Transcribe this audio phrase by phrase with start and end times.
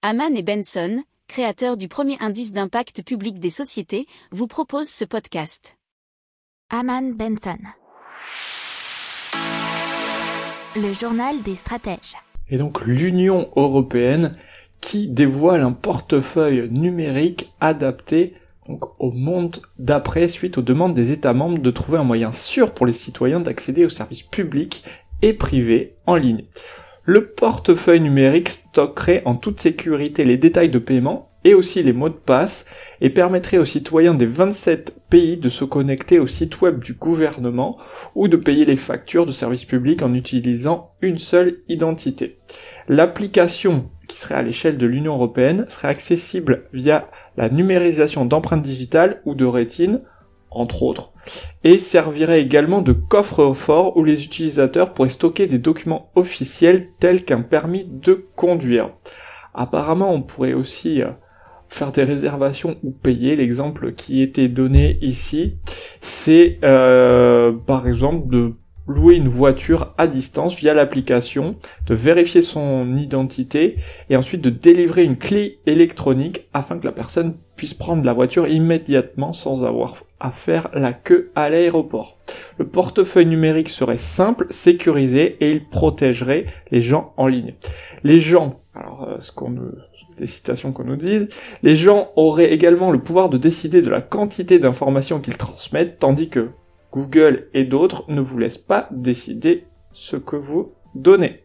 [0.00, 5.76] Haman et Benson, créateurs du premier indice d'impact public des sociétés, vous proposent ce podcast.
[6.70, 7.58] Haman Benson.
[10.76, 12.14] Le journal des stratèges.
[12.48, 14.36] Et donc l'Union européenne
[14.80, 18.34] qui dévoile un portefeuille numérique adapté
[18.68, 22.72] donc, au monde d'après suite aux demandes des États membres de trouver un moyen sûr
[22.72, 24.84] pour les citoyens d'accéder aux services publics
[25.22, 26.44] et privés en ligne.
[27.10, 32.10] Le portefeuille numérique stockerait en toute sécurité les détails de paiement et aussi les mots
[32.10, 32.66] de passe
[33.00, 37.78] et permettrait aux citoyens des 27 pays de se connecter au site web du gouvernement
[38.14, 42.40] ou de payer les factures de services publics en utilisant une seule identité.
[42.88, 49.22] L'application qui serait à l'échelle de l'Union européenne serait accessible via la numérisation d'empreintes digitales
[49.24, 50.02] ou de rétine
[50.50, 51.12] entre autres,
[51.64, 57.42] et servirait également de coffre-fort où les utilisateurs pourraient stocker des documents officiels tels qu'un
[57.42, 58.90] permis de conduire.
[59.54, 61.10] Apparemment, on pourrait aussi euh,
[61.68, 63.36] faire des réservations ou payer.
[63.36, 65.56] L'exemple qui était donné ici,
[66.00, 68.54] c'est euh, par exemple de
[68.86, 71.56] louer une voiture à distance via l'application,
[71.86, 73.76] de vérifier son identité
[74.08, 78.48] et ensuite de délivrer une clé électronique afin que la personne puisse prendre la voiture
[78.48, 82.18] immédiatement sans avoir à faire la queue à l'aéroport.
[82.58, 87.54] Le portefeuille numérique serait simple, sécurisé et il protégerait les gens en ligne.
[88.04, 89.54] Les gens, alors euh, ce qu'on
[90.18, 91.28] les citations qu'on nous dise,
[91.62, 96.28] les gens auraient également le pouvoir de décider de la quantité d'informations qu'ils transmettent, tandis
[96.28, 96.50] que
[96.92, 101.44] Google et d'autres ne vous laissent pas décider ce que vous donnez.